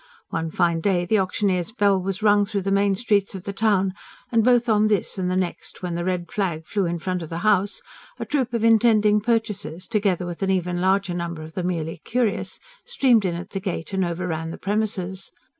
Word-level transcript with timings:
One 0.31 0.49
fine 0.49 0.79
day 0.81 1.05
the 1.05 1.19
auctioneer's 1.19 1.71
bell 1.71 2.01
was 2.01 2.23
rung 2.23 2.43
through 2.43 2.63
the 2.63 2.71
main 2.71 2.95
streets 2.95 3.35
of 3.35 3.43
the 3.43 3.53
town; 3.53 3.93
and 4.31 4.43
both 4.43 4.67
on 4.67 4.87
this 4.87 5.19
and 5.19 5.29
the 5.29 5.35
next, 5.35 5.83
when 5.83 5.93
the 5.93 6.03
red 6.03 6.31
flag 6.31 6.65
flew 6.65 6.87
in 6.87 6.97
front 6.97 7.21
of 7.21 7.29
the 7.29 7.37
house, 7.45 7.83
a 8.17 8.25
troop 8.25 8.51
of 8.55 8.63
intending 8.63 9.21
purchasers, 9.21 9.87
together 9.87 10.25
with 10.25 10.41
an 10.41 10.49
even 10.49 10.81
larger 10.81 11.13
number 11.13 11.43
of 11.43 11.53
the 11.53 11.61
merely 11.61 11.97
curious, 12.03 12.59
streamed 12.83 13.25
in 13.25 13.35
at 13.35 13.51
the 13.51 13.59
gate 13.59 13.93
and 13.93 14.03
overran 14.03 14.49
the 14.49 14.57
premises. 14.57 15.29